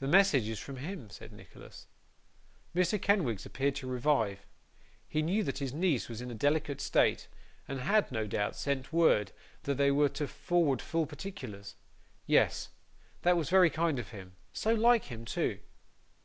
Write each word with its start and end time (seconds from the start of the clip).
'The 0.00 0.08
message 0.08 0.48
is 0.48 0.58
from 0.58 0.78
him,' 0.78 1.08
said 1.08 1.32
Nicholas. 1.32 1.86
Mr. 2.74 3.00
Kenwigs 3.00 3.46
appeared 3.46 3.76
to 3.76 3.86
revive. 3.86 4.44
He 5.06 5.22
knew 5.22 5.44
that 5.44 5.58
his 5.58 5.72
niece 5.72 6.08
was 6.08 6.20
in 6.20 6.28
a 6.28 6.34
delicate 6.34 6.80
state, 6.80 7.28
and 7.68 7.78
had, 7.78 8.10
no 8.10 8.26
doubt, 8.26 8.56
sent 8.56 8.92
word 8.92 9.30
that 9.62 9.76
they 9.76 9.92
were 9.92 10.08
to 10.08 10.26
forward 10.26 10.82
full 10.82 11.06
particulars. 11.06 11.76
Yes. 12.26 12.70
That 13.22 13.36
was 13.36 13.48
very 13.48 13.70
kind 13.70 14.00
of 14.00 14.08
him; 14.08 14.34
so 14.52 14.74
like 14.74 15.04
him 15.04 15.24
too! 15.24 15.60